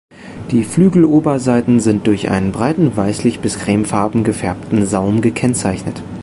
Die 0.49 0.63
Flügeloberseiten 0.63 1.79
sind 1.79 2.07
durch 2.07 2.31
einen 2.31 2.51
breiten 2.51 2.97
weißlich 2.97 3.39
bis 3.39 3.59
cremefarben 3.59 4.23
gefärbten 4.23 4.87
Saum 4.87 5.21
gekennzeichnet. 5.21 6.01